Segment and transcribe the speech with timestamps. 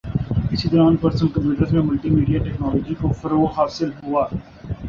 [0.51, 4.23] اسی دوران personal computers میں ملٹی میڈیا ٹیکنولوجی کو فروغ حاصل ہوا